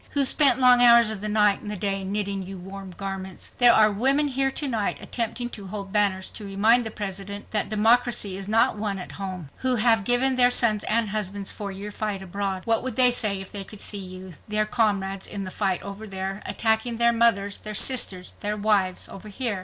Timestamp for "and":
1.61-1.69, 10.85-11.09